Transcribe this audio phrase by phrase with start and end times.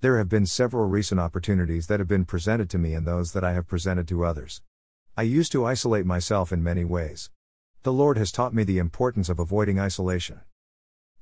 [0.00, 3.42] There have been several recent opportunities that have been presented to me and those that
[3.42, 4.62] I have presented to others.
[5.16, 7.30] I used to isolate myself in many ways.
[7.82, 10.42] The Lord has taught me the importance of avoiding isolation.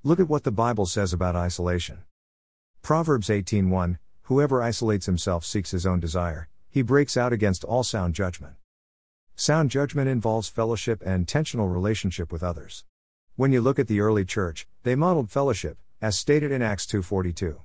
[0.02, 2.04] Look at what the Bible says about isolation.
[2.82, 8.14] Proverbs 18:1 Whoever isolates himself seeks his own desire, he breaks out against all sound
[8.14, 8.56] judgment.
[9.36, 12.84] Sound judgment involves fellowship and intentional relationship with others.
[13.36, 17.62] When you look at the early church, they modeled fellowship, as stated in Acts 2:42.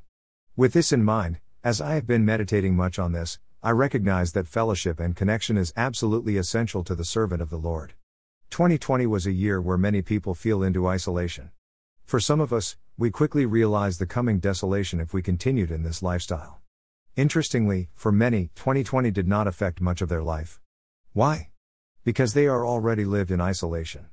[0.57, 4.49] With this in mind, as I have been meditating much on this, I recognize that
[4.49, 7.93] fellowship and connection is absolutely essential to the servant of the Lord.
[8.49, 11.51] 2020 was a year where many people feel into isolation.
[12.03, 16.03] For some of us, we quickly realize the coming desolation if we continued in this
[16.03, 16.59] lifestyle.
[17.15, 20.59] Interestingly, for many, 2020 did not affect much of their life.
[21.13, 21.51] Why?
[22.03, 24.07] Because they are already lived in isolation.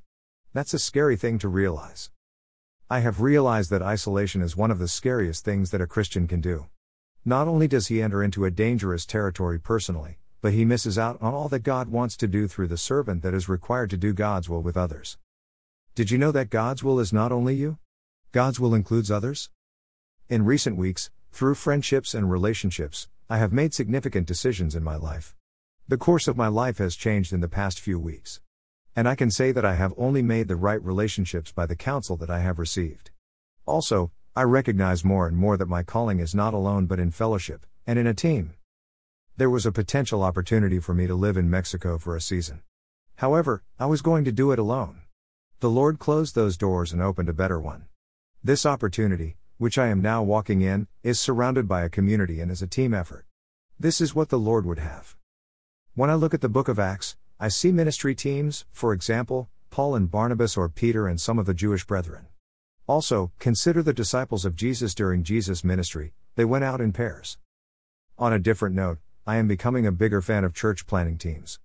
[0.53, 2.11] That's a scary thing to realize.
[2.91, 6.41] I have realized that isolation is one of the scariest things that a Christian can
[6.41, 6.65] do.
[7.23, 11.31] Not only does he enter into a dangerous territory personally, but he misses out on
[11.31, 14.49] all that God wants to do through the servant that is required to do God's
[14.49, 15.19] will with others.
[15.93, 17.77] Did you know that God's will is not only you?
[18.31, 19.51] God's will includes others?
[20.27, 25.35] In recent weeks, through friendships and relationships, I have made significant decisions in my life.
[25.87, 28.41] The course of my life has changed in the past few weeks.
[28.95, 32.17] And I can say that I have only made the right relationships by the counsel
[32.17, 33.11] that I have received.
[33.65, 37.65] Also, I recognize more and more that my calling is not alone but in fellowship,
[37.85, 38.53] and in a team.
[39.37, 42.61] There was a potential opportunity for me to live in Mexico for a season.
[43.15, 45.01] However, I was going to do it alone.
[45.59, 47.85] The Lord closed those doors and opened a better one.
[48.43, 52.61] This opportunity, which I am now walking in, is surrounded by a community and is
[52.61, 53.25] a team effort.
[53.77, 55.17] This is what the Lord would have.
[55.95, 59.95] When I look at the book of Acts, I see ministry teams, for example, Paul
[59.95, 62.27] and Barnabas or Peter and some of the Jewish brethren.
[62.85, 67.37] Also, consider the disciples of Jesus during Jesus' ministry, they went out in pairs.
[68.17, 71.61] On a different note, I am becoming a bigger fan of church planting teams.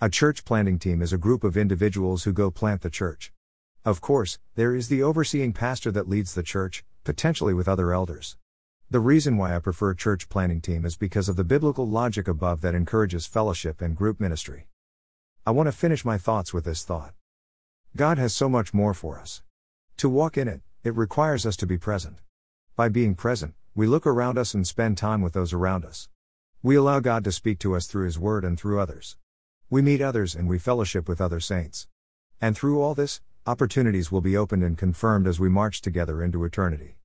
[0.00, 3.32] A church planting team is a group of individuals who go plant the church.
[3.84, 8.36] Of course, there is the overseeing pastor that leads the church, potentially with other elders.
[8.92, 12.60] The reason why I prefer church planting team is because of the biblical logic above
[12.60, 14.68] that encourages fellowship and group ministry.
[15.46, 17.14] I want to finish my thoughts with this thought.
[17.96, 19.42] God has so much more for us.
[19.98, 22.18] To walk in it, it requires us to be present.
[22.74, 26.08] By being present, we look around us and spend time with those around us.
[26.62, 29.16] We allow God to speak to us through His Word and through others.
[29.70, 31.86] We meet others and we fellowship with other saints.
[32.40, 36.42] And through all this, Opportunities will be opened and confirmed as we march together into
[36.42, 36.94] eternity.